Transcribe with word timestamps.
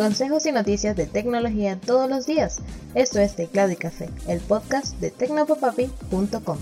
Consejos 0.00 0.46
y 0.46 0.52
noticias 0.52 0.96
de 0.96 1.04
tecnología 1.04 1.78
todos 1.78 2.08
los 2.08 2.24
días. 2.24 2.60
Esto 2.94 3.18
es 3.18 3.36
Teclado 3.36 3.70
y 3.70 3.76
Café, 3.76 4.08
el 4.28 4.40
podcast 4.40 4.98
de 4.98 5.10
tecnopopapi.com. 5.10 6.56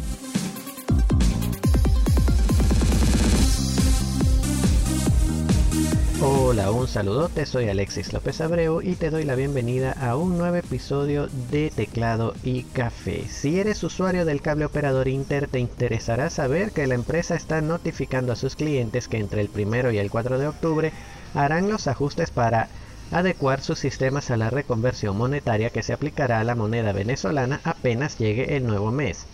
Hola, 6.20 6.72
un 6.72 6.88
saludote, 6.88 7.46
soy 7.46 7.68
Alexis 7.68 8.12
López 8.12 8.40
Abreu 8.40 8.82
y 8.82 8.96
te 8.96 9.08
doy 9.08 9.22
la 9.22 9.36
bienvenida 9.36 9.92
a 9.92 10.16
un 10.16 10.36
nuevo 10.36 10.56
episodio 10.56 11.28
de 11.52 11.70
Teclado 11.70 12.34
y 12.42 12.64
Café. 12.64 13.24
Si 13.28 13.60
eres 13.60 13.84
usuario 13.84 14.24
del 14.24 14.42
cable 14.42 14.64
operador 14.64 15.06
Inter, 15.06 15.46
te 15.46 15.60
interesará 15.60 16.28
saber 16.30 16.72
que 16.72 16.88
la 16.88 16.96
empresa 16.96 17.36
está 17.36 17.60
notificando 17.60 18.32
a 18.32 18.36
sus 18.36 18.56
clientes 18.56 19.06
que 19.06 19.18
entre 19.18 19.42
el 19.42 19.50
1 19.54 19.92
y 19.92 19.98
el 19.98 20.10
4 20.10 20.40
de 20.40 20.48
octubre 20.48 20.92
harán 21.34 21.68
los 21.68 21.86
ajustes 21.86 22.32
para 22.32 22.68
adecuar 23.10 23.60
sus 23.60 23.78
sistemas 23.78 24.30
a 24.30 24.36
la 24.36 24.50
reconversión 24.50 25.16
monetaria 25.16 25.70
que 25.70 25.82
se 25.82 25.92
aplicará 25.92 26.40
a 26.40 26.44
la 26.44 26.54
moneda 26.54 26.92
venezolana 26.92 27.60
apenas 27.64 28.18
llegue 28.18 28.56
el 28.56 28.66
nuevo 28.66 28.90
mes. 28.90 29.26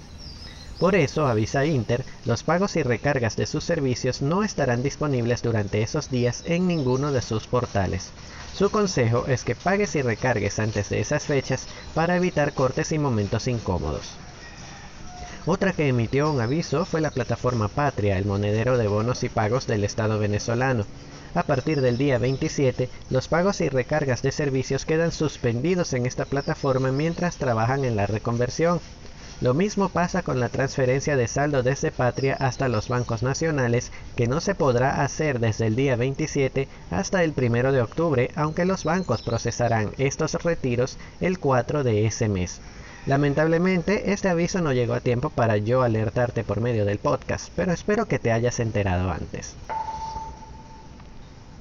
Por 0.79 0.97
eso, 0.97 1.27
avisa 1.27 1.65
Inter, 1.65 2.05
los 2.25 2.43
pagos 2.43 2.77
y 2.77 2.83
recargas 2.83 3.37
de 3.37 3.47
sus 3.47 3.65
servicios 3.65 4.23
no 4.23 4.43
estarán 4.43 4.83
disponibles 4.83 5.41
durante 5.43 5.83
esos 5.83 6.11
días 6.11 6.43
en 6.47 6.67
ninguno 6.67 7.13
de 7.13 7.23
sus 7.23 7.47
portales. 7.47 8.11
Su 8.55 8.71
consejo 8.71 9.27
es 9.27 9.45
que 9.45 9.55
pagues 9.55 9.95
y 9.97 10.03
recargues 10.03 10.59
antes 10.59 10.89
de 10.89 11.01
esas 11.01 11.25
fechas 11.25 11.67
para 11.95 12.17
evitar 12.17 12.53
cortes 12.53 12.93
y 12.93 12.99
momentos 12.99 13.47
incómodos. 13.47 14.11
Otra 15.47 15.73
que 15.73 15.89
emitió 15.89 16.31
un 16.31 16.41
aviso 16.41 16.85
fue 16.87 17.01
la 17.01 17.11
plataforma 17.11 17.69
Patria, 17.69 18.17
el 18.17 18.25
monedero 18.25 18.79
de 18.79 18.89
bonos 18.89 19.25
y 19.25 19.29
pagos 19.29 19.67
del 19.67 19.85
Estado 19.85 20.19
venezolano. 20.19 20.87
A 21.35 21.43
partir 21.43 21.81
del 21.81 21.99
día 21.99 22.19
27, 22.19 22.89
los 23.11 23.27
pagos 23.27 23.61
y 23.61 23.69
recargas 23.69 24.23
de 24.23 24.31
servicios 24.31 24.85
quedan 24.85 25.11
suspendidos 25.11 25.93
en 25.93 26.07
esta 26.07 26.27
plataforma 26.27 26.93
mientras 26.93 27.39
trabajan 27.39 27.85
en 27.85 27.97
la 27.97 28.07
reconversión. 28.07 28.81
Lo 29.41 29.53
mismo 29.53 29.89
pasa 29.89 30.23
con 30.23 30.39
la 30.39 30.49
transferencia 30.49 31.17
de 31.17 31.27
saldo 31.27 31.65
desde 31.65 31.91
Patria 31.91 32.37
hasta 32.39 32.69
los 32.69 32.89
bancos 32.89 33.25
nacionales, 33.25 33.91
que 34.15 34.29
no 34.29 34.41
se 34.41 34.55
podrá 34.55 35.03
hacer 35.03 35.41
desde 35.41 35.67
el 35.67 35.75
día 35.75 35.97
27 35.97 36.69
hasta 36.93 37.25
el 37.25 37.35
1 37.37 37.73
de 37.73 37.83
octubre, 37.83 38.31
aunque 38.37 38.65
los 38.65 38.85
bancos 38.85 39.23
procesarán 39.23 39.91
estos 39.99 40.35
retiros 40.45 40.99
el 41.21 41.41
4 41.41 41.83
de 41.83 42.07
ese 42.07 42.29
mes. 42.29 42.61
Lamentablemente, 43.07 44.13
este 44.13 44.29
aviso 44.29 44.61
no 44.61 44.73
llegó 44.73 44.95
a 44.95 45.01
tiempo 45.01 45.31
para 45.31 45.57
yo 45.57 45.83
alertarte 45.83 46.45
por 46.45 46.61
medio 46.61 46.85
del 46.85 46.99
podcast, 46.99 47.51
pero 47.57 47.73
espero 47.73 48.07
que 48.07 48.21
te 48.21 48.31
hayas 48.31 48.61
enterado 48.61 49.11
antes. 49.11 49.57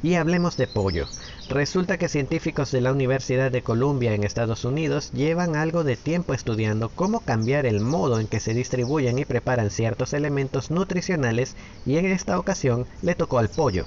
Y 0.04 0.16
hablemos 0.16 0.58
de 0.58 0.68
pollo. 0.68 1.08
Resulta 1.48 1.98
que 1.98 2.10
científicos 2.10 2.72
de 2.72 2.82
la 2.82 2.92
Universidad 2.92 3.52
de 3.52 3.64
Columbia 3.64 4.14
en 4.14 4.26
Estados 4.26 4.66
Unidos 4.66 5.10
llevan 5.14 5.56
algo 5.56 5.86
de 5.86 5.96
tiempo 5.96 6.34
estudiando 6.34 6.90
cómo 6.90 7.22
cambiar 7.22 7.66
el 7.66 7.80
modo 7.80 8.20
en 8.20 8.28
que 8.28 8.42
se 8.42 8.54
distribuyen 8.54 9.18
y 9.18 9.24
preparan 9.24 9.70
ciertos 9.70 10.12
elementos 10.12 10.72
nutricionales 10.72 11.56
y 11.86 11.98
en 11.98 12.08
esta 12.08 12.38
ocasión 12.38 12.86
le 13.02 13.16
tocó 13.16 13.40
al 13.40 13.50
pollo. 13.50 13.86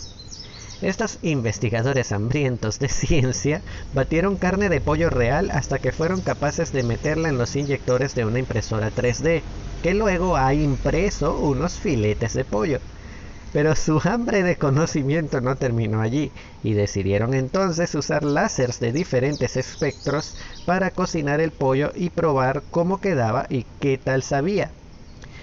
Estos 0.81 1.19
investigadores 1.20 2.12
hambrientos 2.12 2.78
de 2.78 2.89
ciencia 3.03 3.62
batieron 3.92 4.39
carne 4.39 4.70
de 4.70 4.81
pollo 4.81 5.11
real 5.11 5.50
hasta 5.50 5.78
que 5.81 5.92
fueron 5.92 6.22
capaces 6.22 6.72
de 6.72 6.83
meterla 6.83 7.28
en 7.28 7.37
los 7.37 7.55
inyectores 7.56 8.14
de 8.14 8.25
una 8.25 8.39
impresora 8.39 8.91
3D, 8.91 9.42
que 9.83 9.92
luego 9.92 10.39
ha 10.39 10.55
impreso 10.55 11.39
unos 11.39 11.78
filetes 11.78 12.33
de 12.33 12.47
pollo. 12.47 12.81
Pero 13.52 13.75
su 13.75 14.00
hambre 14.05 14.42
de 14.44 14.56
conocimiento 14.56 15.41
no 15.41 15.56
terminó 15.56 16.00
allí 16.00 16.33
y 16.62 16.75
decidieron 16.75 17.34
entonces 17.34 17.94
usar 17.94 18.25
láseres 18.25 18.78
de 18.78 18.92
diferentes 18.92 19.56
espectros 19.56 20.36
para 20.64 20.92
cocinar 20.92 21.41
el 21.41 21.53
pollo 21.53 21.91
y 21.94 22.11
probar 22.11 22.64
cómo 22.71 23.00
quedaba 23.00 23.47
y 23.48 23.65
qué 23.81 23.98
tal 23.98 24.22
sabía. 24.22 24.75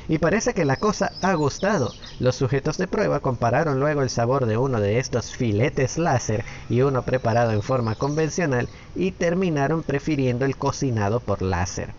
Y 0.07 0.17
parece 0.19 0.53
que 0.53 0.65
la 0.65 0.77
cosa 0.77 1.17
ha 1.21 1.33
gustado. 1.33 1.95
Los 2.19 2.35
sujetos 2.35 2.77
de 2.77 2.87
prueba 2.87 3.19
compararon 3.19 3.79
luego 3.79 4.01
el 4.01 4.09
sabor 4.09 4.45
de 4.45 4.57
uno 4.57 4.79
de 4.79 4.99
estos 4.99 5.31
filetes 5.35 5.97
láser 5.97 6.45
y 6.69 6.81
uno 6.81 7.03
preparado 7.03 7.51
en 7.51 7.61
forma 7.61 7.95
convencional 7.95 8.69
y 8.95 9.11
terminaron 9.13 9.83
prefiriendo 9.83 10.45
el 10.45 10.57
cocinado 10.57 11.21
por 11.25 11.41
láser. 11.41 11.95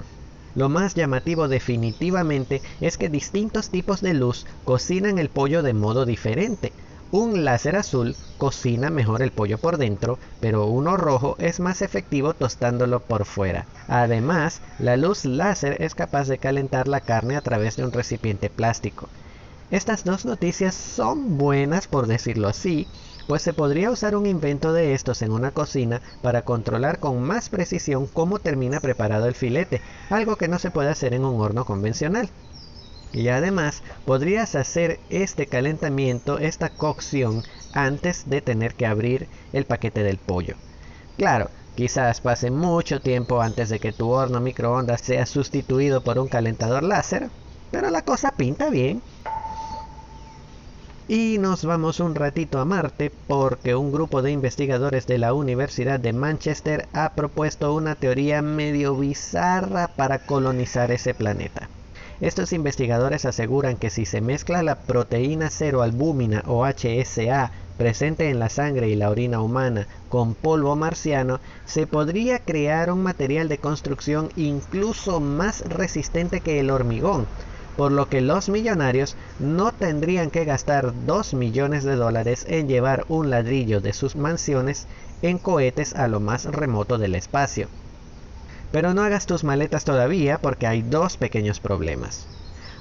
Lo 0.55 0.69
más 0.69 0.95
llamativo 0.95 1.49
definitivamente 1.49 2.63
es 2.81 2.97
que 2.97 3.09
distintos 3.09 3.71
tipos 3.71 4.01
de 4.01 4.15
luz 4.15 4.47
cocinan 4.65 5.19
el 5.19 5.29
pollo 5.29 5.63
de 5.63 5.75
modo 5.75 6.07
diferente. 6.07 6.73
Un 7.11 7.45
láser 7.45 7.77
azul 7.77 8.17
cocina 8.39 8.91
mejor 8.91 9.23
el 9.23 9.33
pollo 9.33 9.59
por 9.59 9.79
dentro, 9.79 10.19
pero 10.41 10.67
uno 10.67 10.97
rojo 10.97 11.37
es 11.39 11.61
más 11.61 11.83
efectivo 11.83 12.35
tostándolo 12.35 13.01
por 13.01 13.25
fuera. 13.25 13.67
Además, 13.89 14.61
la 14.79 14.97
luz 14.97 15.25
láser 15.25 15.77
es 15.81 15.95
capaz 15.95 16.29
de 16.29 16.39
calentar 16.39 16.89
la 16.89 17.01
carne 17.01 17.37
a 17.37 17.41
través 17.41 17.77
de 17.77 17.85
un 17.85 17.93
recipiente 17.93 18.49
plástico. 18.51 19.09
Estas 19.71 20.05
dos 20.05 20.25
noticias 20.25 20.75
son 20.75 21.37
buenas 21.37 21.89
por 21.89 22.07
decirlo 22.07 22.49
así, 22.49 22.87
pues 23.27 23.43
se 23.43 23.53
podría 23.53 23.91
usar 23.91 24.17
un 24.17 24.27
invento 24.27 24.73
de 24.73 24.95
estos 24.95 25.23
en 25.23 25.33
una 25.33 25.51
cocina 25.53 26.03
para 26.21 26.43
controlar 26.43 26.99
con 27.01 27.23
más 27.23 27.49
precisión 27.49 28.07
cómo 28.07 28.39
termina 28.39 28.81
preparado 28.81 29.27
el 29.27 29.35
filete, 29.35 29.81
algo 30.11 30.37
que 30.37 30.49
no 30.49 30.59
se 30.59 30.71
puede 30.71 30.91
hacer 30.91 31.15
en 31.15 31.25
un 31.25 31.41
horno 31.41 31.65
convencional. 31.65 32.31
Y 33.13 33.29
además 33.29 33.83
podrías 34.05 34.55
hacer 34.57 35.01
este 35.09 35.47
calentamiento, 35.47 36.39
esta 36.39 36.71
cocción, 36.71 37.43
antes 37.73 38.29
de 38.29 38.43
tener 38.43 38.75
que 38.75 38.87
abrir 38.87 39.29
el 39.53 39.67
paquete 39.67 40.03
del 40.03 40.19
pollo. 40.19 40.57
Claro, 41.17 41.51
quizás 41.75 42.21
pase 42.21 42.51
mucho 42.51 43.01
tiempo 43.01 43.41
antes 43.41 43.69
de 43.69 43.79
que 43.81 43.93
tu 43.93 44.11
horno 44.11 44.41
microondas 44.41 45.01
sea 45.01 45.27
sustituido 45.27 46.03
por 46.03 46.19
un 46.19 46.29
calentador 46.29 46.83
láser, 46.83 47.31
pero 47.71 47.91
la 47.91 48.03
cosa 48.03 48.33
pinta 48.37 48.69
bien. 48.71 49.03
Y 51.07 51.37
nos 51.39 51.67
vamos 51.67 52.01
un 52.01 52.15
ratito 52.15 52.59
a 52.59 52.65
Marte 52.65 53.13
porque 53.27 53.75
un 53.75 53.93
grupo 53.93 54.23
de 54.23 54.31
investigadores 54.31 55.07
de 55.07 55.19
la 55.19 55.35
Universidad 55.35 56.01
de 56.01 56.15
Manchester 56.15 56.89
ha 56.95 57.15
propuesto 57.15 57.75
una 57.75 57.95
teoría 57.95 58.41
medio 58.41 58.97
bizarra 58.97 59.89
para 59.89 60.21
colonizar 60.21 60.91
ese 60.93 61.13
planeta. 61.13 61.69
Estos 62.23 62.55
investigadores 62.55 63.27
aseguran 63.27 63.77
que 63.77 63.91
si 63.91 64.07
se 64.07 64.23
mezcla 64.23 64.63
la 64.63 64.77
proteína 64.77 65.51
albúmina 65.83 66.43
o 66.47 66.65
HSA 66.65 67.53
presente 67.77 68.31
en 68.31 68.39
la 68.39 68.49
sangre 68.49 68.89
y 68.89 68.95
la 68.95 69.11
orina 69.11 69.43
humana 69.43 69.87
con 70.09 70.35
polvo 70.35 70.75
marciano, 70.75 71.39
se 71.67 71.87
podría 71.87 72.39
crear 72.39 72.91
un 72.91 73.03
material 73.03 73.51
de 73.51 73.59
construcción 73.59 74.31
incluso 74.37 75.21
más 75.21 75.69
resistente 75.69 76.41
que 76.41 76.61
el 76.61 76.71
hormigón, 76.71 77.27
por 77.77 77.93
lo 77.93 78.09
que 78.09 78.21
los 78.21 78.49
millonarios 78.49 79.17
no 79.39 79.73
tendrían 79.73 80.31
que 80.31 80.45
gastar 80.45 80.93
2 81.07 81.35
millones 81.35 81.85
de 81.85 81.97
dólares 81.97 82.45
en 82.49 82.69
llevar 82.69 83.05
un 83.09 83.31
ladrillo 83.31 83.81
de 83.81 83.93
sus 83.93 84.17
mansiones 84.17 84.87
en 85.23 85.39
cohetes 85.39 85.95
a 85.95 86.07
lo 86.09 86.21
más 86.21 86.45
remoto 86.45 86.99
del 86.99 87.15
espacio. 87.15 87.69
Pero 88.71 88.95
no 88.95 89.03
hagas 89.03 89.27
tus 89.27 89.45
maletas 89.45 89.85
todavía 89.85 90.39
porque 90.39 90.67
hay 90.67 90.83
dos 90.83 91.17
pequeños 91.17 91.61
problemas. 91.61 92.27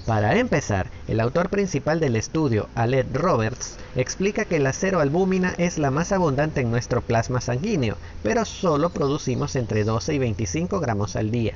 Para 0.05 0.37
empezar, 0.37 0.87
el 1.07 1.21
autor 1.21 1.49
principal 1.49 1.99
del 2.01 2.17
estudio, 2.17 2.67
Aled 2.75 3.05
Roberts, 3.13 3.77
explica 3.95 4.43
que 4.43 4.59
la 4.59 4.73
albúmina 4.99 5.55
es 5.57 5.77
la 5.77 5.91
más 5.91 6.11
abundante 6.11 6.59
en 6.59 6.71
nuestro 6.71 7.01
plasma 7.01 7.39
sanguíneo, 7.39 7.95
pero 8.21 8.43
solo 8.43 8.89
producimos 8.89 9.55
entre 9.55 9.85
12 9.85 10.15
y 10.15 10.19
25 10.19 10.81
gramos 10.81 11.15
al 11.15 11.31
día 11.31 11.53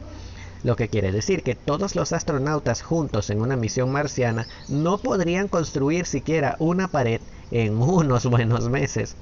lo 0.63 0.75
que 0.75 0.90
quiere 0.90 1.12
decir 1.12 1.44
que 1.44 1.56
todos 1.56 1.95
los 1.95 2.13
astronautas 2.13 2.81
juntos 2.81 3.29
en 3.29 3.41
una 3.41 3.56
misión 3.56 3.91
marciana 3.91 4.47
no 4.68 4.97
podrían 4.97 5.47
construir 5.47 6.06
siquiera 6.06 6.56
una 6.59 6.88
pared 6.88 7.22
en 7.51 7.78
unos 7.81 8.25
buenos 8.25 8.69
meses. 8.69 9.15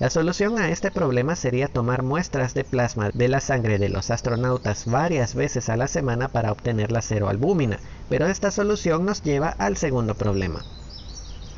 La 0.00 0.10
solución 0.10 0.58
a 0.58 0.70
este 0.70 0.90
problema 0.90 1.36
sería 1.36 1.68
tomar 1.68 2.02
muestras 2.02 2.52
de 2.52 2.64
plasma 2.64 3.10
de 3.14 3.28
la 3.28 3.40
sangre 3.40 3.78
de 3.78 3.88
los 3.88 4.10
astronautas 4.10 4.86
varias 4.86 5.36
veces 5.36 5.68
a 5.68 5.76
la 5.76 5.86
semana 5.86 6.28
para 6.28 6.50
obtener 6.50 6.90
la 6.90 7.00
cero 7.00 7.28
albúmina, 7.28 7.78
pero 8.08 8.26
esta 8.26 8.50
solución 8.50 9.04
nos 9.04 9.22
lleva 9.22 9.50
al 9.50 9.76
segundo 9.76 10.16
problema. 10.16 10.66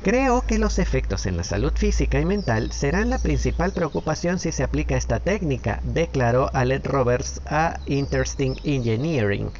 Creo 0.02 0.42
que 0.42 0.58
los 0.58 0.78
efectos 0.78 1.26
en 1.26 1.36
la 1.36 1.44
salud 1.44 1.72
física 1.74 2.20
y 2.20 2.24
mental 2.24 2.70
serán 2.72 3.10
la 3.10 3.18
principal 3.18 3.72
preocupación 3.72 4.38
si 4.38 4.52
se 4.52 4.62
aplica 4.62 4.96
esta 4.96 5.18
técnica, 5.18 5.80
declaró 5.82 6.48
Aled 6.54 6.86
Roberts 6.86 7.40
a 7.46 7.80
Interesting 7.86 8.54
Engineering. 8.62 9.50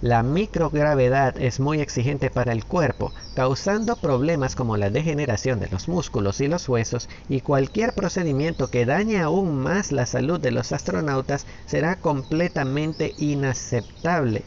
La 0.00 0.22
microgravedad 0.22 1.40
es 1.40 1.58
muy 1.58 1.80
exigente 1.80 2.30
para 2.30 2.52
el 2.52 2.64
cuerpo, 2.64 3.12
causando 3.34 3.96
problemas 3.96 4.54
como 4.54 4.76
la 4.76 4.90
degeneración 4.90 5.58
de 5.58 5.68
los 5.68 5.88
músculos 5.88 6.40
y 6.40 6.46
los 6.46 6.68
huesos, 6.68 7.08
y 7.28 7.40
cualquier 7.40 7.94
procedimiento 7.94 8.70
que 8.70 8.86
dañe 8.86 9.20
aún 9.20 9.58
más 9.58 9.90
la 9.90 10.06
salud 10.06 10.38
de 10.38 10.52
los 10.52 10.70
astronautas 10.70 11.46
será 11.66 11.96
completamente 11.96 13.14
inaceptable 13.16 14.44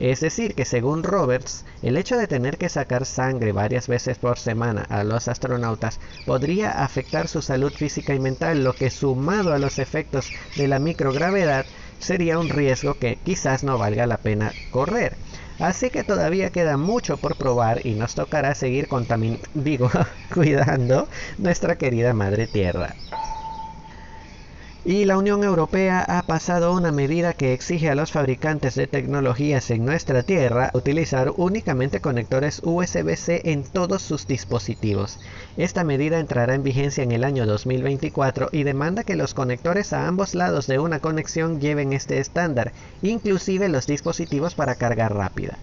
Es 0.00 0.20
decir, 0.20 0.54
que 0.54 0.64
según 0.64 1.02
Roberts, 1.02 1.66
el 1.82 1.98
hecho 1.98 2.16
de 2.16 2.26
tener 2.26 2.56
que 2.56 2.70
sacar 2.70 3.04
sangre 3.04 3.52
varias 3.52 3.86
veces 3.86 4.16
por 4.16 4.38
semana 4.38 4.86
a 4.88 5.04
los 5.04 5.28
astronautas 5.28 6.00
podría 6.24 6.70
afectar 6.70 7.28
su 7.28 7.42
salud 7.42 7.70
física 7.74 8.14
y 8.14 8.18
mental, 8.18 8.64
lo 8.64 8.72
que 8.72 8.88
sumado 8.88 9.52
a 9.52 9.58
los 9.58 9.78
efectos 9.78 10.32
de 10.56 10.68
la 10.68 10.78
microgravedad 10.78 11.66
sería 11.98 12.38
un 12.38 12.48
riesgo 12.48 12.94
que 12.94 13.18
quizás 13.22 13.62
no 13.62 13.76
valga 13.76 14.06
la 14.06 14.16
pena 14.16 14.54
correr. 14.70 15.18
Así 15.58 15.90
que 15.90 16.02
todavía 16.02 16.48
queda 16.48 16.78
mucho 16.78 17.18
por 17.18 17.36
probar 17.36 17.86
y 17.86 17.94
nos 17.94 18.14
tocará 18.14 18.54
seguir 18.54 18.88
digo, 19.52 19.90
cuidando 20.34 21.08
nuestra 21.36 21.76
querida 21.76 22.14
madre 22.14 22.46
tierra. 22.46 22.96
Y 24.82 25.04
la 25.04 25.18
Unión 25.18 25.44
Europea 25.44 26.02
ha 26.08 26.22
pasado 26.22 26.72
una 26.72 26.90
medida 26.90 27.34
que 27.34 27.52
exige 27.52 27.90
a 27.90 27.94
los 27.94 28.12
fabricantes 28.12 28.74
de 28.76 28.86
tecnologías 28.86 29.70
en 29.70 29.84
nuestra 29.84 30.22
tierra 30.22 30.70
utilizar 30.72 31.32
únicamente 31.36 32.00
conectores 32.00 32.62
USB-C 32.64 33.42
en 33.44 33.64
todos 33.64 34.00
sus 34.00 34.26
dispositivos. 34.26 35.18
Esta 35.58 35.84
medida 35.84 36.18
entrará 36.18 36.54
en 36.54 36.62
vigencia 36.62 37.04
en 37.04 37.12
el 37.12 37.24
año 37.24 37.44
2024 37.44 38.48
y 38.52 38.62
demanda 38.62 39.04
que 39.04 39.16
los 39.16 39.34
conectores 39.34 39.92
a 39.92 40.08
ambos 40.08 40.34
lados 40.34 40.66
de 40.66 40.78
una 40.78 41.00
conexión 41.00 41.60
lleven 41.60 41.92
este 41.92 42.18
estándar, 42.18 42.72
inclusive 43.02 43.68
los 43.68 43.86
dispositivos 43.86 44.54
para 44.54 44.76
carga 44.76 45.10
rápida. 45.10 45.58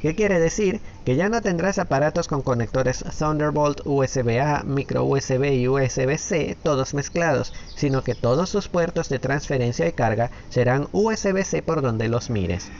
¿Qué 0.00 0.14
quiere 0.14 0.40
decir? 0.40 0.80
Que 1.04 1.14
ya 1.14 1.28
no 1.28 1.42
tendrás 1.42 1.78
aparatos 1.78 2.26
con 2.26 2.40
conectores 2.40 3.04
Thunderbolt, 3.18 3.80
USB-A, 3.84 4.62
micro 4.64 5.04
USB 5.04 5.52
y 5.52 5.68
USB-C 5.68 6.56
todos 6.62 6.94
mezclados, 6.94 7.52
sino 7.74 8.02
que 8.02 8.14
todos 8.14 8.48
sus 8.48 8.68
puertos 8.70 9.10
de 9.10 9.18
transferencia 9.18 9.86
y 9.86 9.92
carga 9.92 10.30
serán 10.48 10.88
USB-C 10.92 11.62
por 11.62 11.82
donde 11.82 12.08
los 12.08 12.30
mires. 12.30 12.72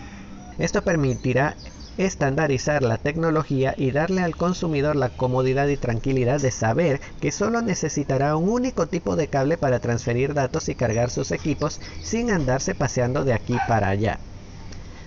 Esto 0.57 0.83
permitirá 0.83 1.59
estandarizar 1.99 2.83
la 2.83 2.97
tecnología 2.97 3.75
y 3.77 3.91
darle 3.91 4.23
al 4.23 4.37
consumidor 4.37 4.97
la 4.97 5.11
comodidad 5.11 5.69
y 5.69 5.77
tranquilidad 5.77 6.41
de 6.41 6.51
saber 6.51 7.03
que 7.21 7.33
solo 7.33 7.61
necesitará 7.61 8.35
un 8.35 8.49
único 8.49 8.87
tipo 8.87 9.17
de 9.17 9.29
cable 9.29 9.59
para 9.59 9.81
transferir 9.81 10.33
datos 10.33 10.71
y 10.71 10.75
cargar 10.75 11.11
sus 11.11 11.33
equipos 11.33 11.81
sin 12.01 12.31
andarse 12.31 12.75
paseando 12.75 13.25
de 13.25 13.35
aquí 13.35 13.59
para 13.69 13.89
allá. 13.89 14.21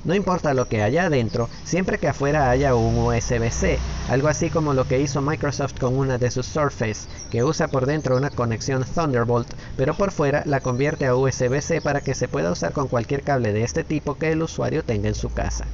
No 0.05 0.13
importa 0.13 0.53
lo 0.53 0.67
que 0.67 0.83
haya 0.83 1.05
adentro, 1.05 1.47
siempre 1.63 1.97
que 1.97 2.09
afuera 2.09 2.49
haya 2.49 2.75
un 2.75 2.97
USB-C, 2.97 3.79
algo 4.09 4.27
así 4.27 4.49
como 4.49 4.73
lo 4.73 4.85
que 4.85 4.99
hizo 4.99 5.21
Microsoft 5.21 5.79
con 5.79 5.97
una 5.97 6.17
de 6.17 6.29
sus 6.29 6.45
Surface, 6.45 7.07
que 7.31 7.43
usa 7.43 7.69
por 7.69 7.85
dentro 7.85 8.17
una 8.17 8.29
conexión 8.29 8.83
Thunderbolt, 8.83 9.47
pero 9.77 9.93
por 9.93 10.11
fuera 10.11 10.43
la 10.45 10.59
convierte 10.59 11.05
a 11.05 11.15
USB-C 11.15 11.79
para 11.79 12.01
que 12.01 12.15
se 12.15 12.27
pueda 12.27 12.51
usar 12.51 12.73
con 12.73 12.89
cualquier 12.89 13.23
cable 13.23 13.53
de 13.53 13.63
este 13.63 13.85
tipo 13.85 14.15
que 14.15 14.33
el 14.33 14.43
usuario 14.43 14.83
tenga 14.83 15.07
en 15.07 15.15
su 15.15 15.29
casa. 15.29 15.65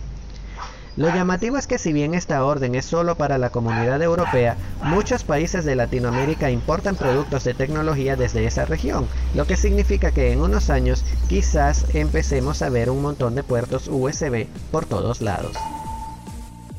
Lo 0.95 1.13
llamativo 1.13 1.57
es 1.57 1.67
que 1.67 1.77
si 1.77 1.93
bien 1.93 2.13
esta 2.13 2.43
orden 2.43 2.75
es 2.75 2.85
solo 2.85 3.15
para 3.15 3.37
la 3.37 3.49
comunidad 3.49 4.01
europea, 4.01 4.57
muchos 4.83 5.23
países 5.23 5.63
de 5.65 5.75
Latinoamérica 5.75 6.51
importan 6.51 6.95
productos 6.95 7.43
de 7.43 7.53
tecnología 7.53 8.15
desde 8.15 8.45
esa 8.45 8.65
región, 8.65 9.07
lo 9.35 9.45
que 9.45 9.55
significa 9.55 10.11
que 10.11 10.31
en 10.31 10.41
unos 10.41 10.69
años 10.69 11.05
quizás 11.27 11.85
empecemos 11.93 12.61
a 12.61 12.69
ver 12.69 12.89
un 12.89 13.01
montón 13.01 13.35
de 13.35 13.43
puertos 13.43 13.87
USB 13.87 14.47
por 14.71 14.85
todos 14.85 15.21
lados. 15.21 15.55